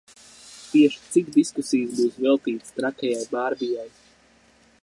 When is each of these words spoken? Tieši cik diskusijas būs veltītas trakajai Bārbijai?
Tieši 0.69 1.03
cik 1.15 1.27
diskusijas 1.35 1.93
būs 2.01 2.17
veltītas 2.25 2.75
trakajai 2.81 3.31
Bārbijai? 3.37 3.89